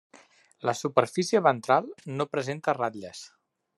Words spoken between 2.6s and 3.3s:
ratlles.